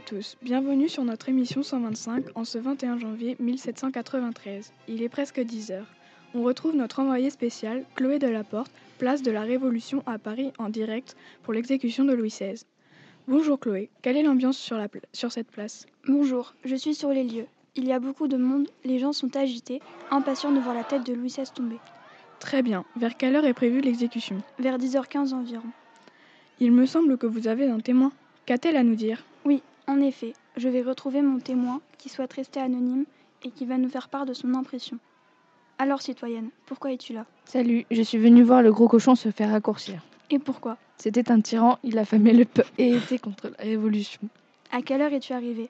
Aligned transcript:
tous, 0.00 0.36
bienvenue 0.40 0.88
sur 0.88 1.04
notre 1.04 1.28
émission 1.28 1.62
125 1.62 2.24
en 2.34 2.44
ce 2.44 2.56
21 2.56 2.98
janvier 2.98 3.36
1793. 3.38 4.72
Il 4.88 5.02
est 5.02 5.08
presque 5.10 5.40
10 5.40 5.70
heures. 5.72 5.86
On 6.34 6.42
retrouve 6.42 6.74
notre 6.74 7.00
envoyé 7.00 7.28
spécial, 7.28 7.84
Chloé 7.94 8.18
Delaporte, 8.18 8.72
place 8.98 9.22
de 9.22 9.30
la 9.30 9.42
Révolution 9.42 10.02
à 10.06 10.18
Paris 10.18 10.52
en 10.58 10.70
direct 10.70 11.14
pour 11.42 11.52
l'exécution 11.52 12.04
de 12.04 12.14
Louis 12.14 12.30
XVI. 12.30 12.64
Bonjour 13.28 13.60
Chloé, 13.60 13.90
quelle 14.00 14.16
est 14.16 14.22
l'ambiance 14.22 14.56
sur, 14.56 14.78
la 14.78 14.88
sur 15.12 15.30
cette 15.30 15.50
place? 15.50 15.84
Bonjour, 16.08 16.54
je 16.64 16.74
suis 16.74 16.94
sur 16.94 17.10
les 17.10 17.24
lieux. 17.24 17.46
Il 17.74 17.84
y 17.84 17.92
a 17.92 18.00
beaucoup 18.00 18.28
de 18.28 18.38
monde, 18.38 18.68
les 18.84 18.98
gens 18.98 19.12
sont 19.12 19.36
agités, 19.36 19.82
impatients 20.10 20.52
de 20.52 20.60
voir 20.60 20.74
la 20.74 20.84
tête 20.84 21.04
de 21.04 21.12
Louis 21.12 21.28
XVI 21.28 21.52
tomber. 21.52 21.78
Très 22.40 22.62
bien, 22.62 22.84
vers 22.96 23.16
quelle 23.16 23.36
heure 23.36 23.44
est 23.44 23.54
prévue 23.54 23.82
l'exécution? 23.82 24.38
Vers 24.58 24.78
10h15 24.78 25.34
environ. 25.34 25.68
Il 26.60 26.72
me 26.72 26.86
semble 26.86 27.18
que 27.18 27.26
vous 27.26 27.46
avez 27.46 27.68
un 27.68 27.80
témoin. 27.80 28.12
Qu'a-t-elle 28.46 28.76
à 28.76 28.84
nous 28.84 28.96
dire? 28.96 29.24
Oui, 29.44 29.62
en 29.92 30.00
effet, 30.00 30.32
je 30.56 30.70
vais 30.70 30.80
retrouver 30.80 31.20
mon 31.20 31.38
témoin 31.38 31.82
qui 31.98 32.08
souhaite 32.08 32.32
rester 32.32 32.60
anonyme 32.60 33.04
et 33.42 33.50
qui 33.50 33.66
va 33.66 33.76
nous 33.76 33.90
faire 33.90 34.08
part 34.08 34.24
de 34.24 34.32
son 34.32 34.54
impression. 34.54 34.98
Alors, 35.78 36.00
citoyenne, 36.00 36.48
pourquoi 36.66 36.92
es-tu 36.92 37.12
là? 37.12 37.26
Salut, 37.44 37.84
je 37.90 38.00
suis 38.00 38.16
venu 38.18 38.42
voir 38.42 38.62
le 38.62 38.72
gros 38.72 38.88
cochon 38.88 39.14
se 39.14 39.30
faire 39.30 39.50
raccourcir. 39.50 40.02
Et 40.30 40.38
pourquoi? 40.38 40.78
C'était 40.96 41.30
un 41.30 41.40
tyran, 41.40 41.78
il 41.82 41.98
affamait 41.98 42.32
le 42.32 42.46
peuple 42.46 42.70
et 42.78 42.94
était 42.94 43.18
contre 43.18 43.48
la 43.48 43.64
révolution. 43.64 44.20
À 44.70 44.80
quelle 44.80 45.02
heure 45.02 45.12
es-tu 45.12 45.34
arrivé 45.34 45.68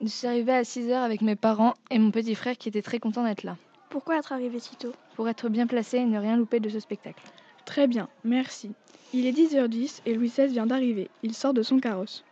Je 0.00 0.08
suis 0.08 0.26
arrivé 0.26 0.52
à 0.52 0.64
6 0.64 0.90
heures 0.90 1.04
avec 1.04 1.20
mes 1.22 1.36
parents 1.36 1.74
et 1.92 2.00
mon 2.00 2.10
petit 2.10 2.34
frère 2.34 2.58
qui 2.58 2.68
était 2.68 2.82
très 2.82 2.98
content 2.98 3.22
d'être 3.22 3.44
là, 3.44 3.56
Pourquoi 3.90 4.16
être 4.18 4.32
arrivé 4.32 4.58
si 4.58 4.74
tôt? 4.74 4.92
Pour 5.14 5.28
être 5.28 5.48
bien 5.48 5.68
placé 5.68 5.98
et 5.98 6.04
ne 6.04 6.18
rien 6.18 6.36
louper 6.36 6.58
de 6.58 6.68
ce 6.68 6.80
spectacle. 6.80 7.22
Très 7.64 7.86
bien, 7.86 8.08
merci. 8.24 8.72
Il 9.12 9.24
est 9.26 9.32
10h10 9.32 10.00
et 10.04 10.14
Louis 10.14 10.30
XVI 10.30 10.48
vient 10.48 10.66
d'arriver. 10.66 11.08
Il 11.22 11.34
sort 11.34 11.54
de 11.54 11.62
son 11.62 11.78
carrosse. 11.78 12.24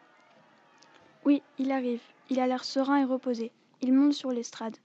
Oui, 1.24 1.42
il 1.58 1.72
arrive. 1.72 2.02
Il 2.28 2.38
a 2.38 2.46
l'air 2.46 2.64
serein 2.64 2.98
et 2.98 3.04
reposé. 3.04 3.50
Il 3.80 3.92
monte 3.92 4.12
sur 4.12 4.30
l'estrade. 4.30 4.76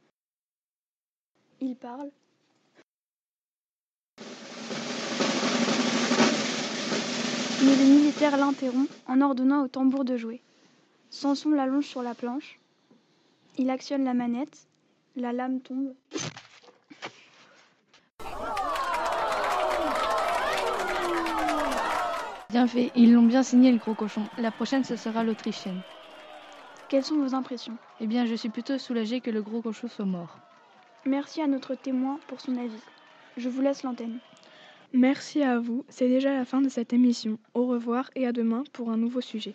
Il 1.59 1.75
parle. 1.75 2.11
Mais 7.61 7.75
le 7.75 7.83
militaire 7.83 8.37
l'interrompt 8.37 8.89
en 9.07 9.19
ordonnant 9.19 9.63
au 9.63 9.67
tambour 9.67 10.05
de 10.05 10.15
jouer. 10.15 10.41
Samson 11.09 11.49
l'allonge 11.49 11.87
sur 11.87 12.01
la 12.01 12.15
planche. 12.15 12.57
Il 13.57 13.69
actionne 13.69 14.05
la 14.05 14.13
manette. 14.13 14.67
La 15.17 15.33
lame 15.33 15.59
tombe. 15.59 15.93
Bien 22.49 22.67
fait, 22.67 22.91
ils 22.95 23.13
l'ont 23.13 23.23
bien 23.23 23.43
signé 23.43 23.71
le 23.71 23.77
gros 23.77 23.93
cochon. 23.93 24.23
La 24.37 24.51
prochaine, 24.51 24.85
ce 24.85 24.95
sera 24.95 25.23
l'Autrichienne. 25.23 25.81
Quelles 26.89 27.05
sont 27.05 27.17
vos 27.17 27.35
impressions? 27.35 27.77
Eh 28.01 28.07
bien, 28.07 28.25
je 28.25 28.33
suis 28.33 28.49
plutôt 28.49 28.79
soulagé 28.79 29.21
que 29.21 29.29
le 29.29 29.43
gros 29.43 29.61
cochon 29.61 29.87
soit 29.87 30.05
mort. 30.05 30.39
Merci 31.05 31.39
à 31.39 31.45
notre 31.45 31.75
témoin 31.75 32.19
pour 32.27 32.41
son 32.41 32.57
avis. 32.57 32.81
Je 33.37 33.47
vous 33.47 33.61
laisse 33.61 33.83
l'antenne. 33.83 34.17
Merci 34.91 35.43
à 35.43 35.59
vous, 35.59 35.85
c'est 35.87 36.09
déjà 36.09 36.33
la 36.33 36.45
fin 36.45 36.61
de 36.61 36.69
cette 36.69 36.91
émission. 36.91 37.37
Au 37.53 37.67
revoir 37.67 38.09
et 38.15 38.25
à 38.25 38.31
demain 38.31 38.63
pour 38.73 38.89
un 38.89 38.97
nouveau 38.97 39.21
sujet. 39.21 39.53